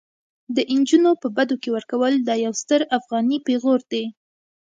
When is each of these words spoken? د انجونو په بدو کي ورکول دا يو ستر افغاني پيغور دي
د 0.55 0.57
انجونو 0.73 1.11
په 1.21 1.27
بدو 1.37 1.55
کي 1.61 1.69
ورکول 1.75 2.13
دا 2.27 2.35
يو 2.45 2.53
ستر 2.61 2.81
افغاني 2.97 3.37
پيغور 3.47 3.79
دي 3.91 4.05